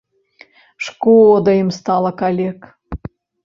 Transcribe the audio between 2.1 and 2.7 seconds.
калек.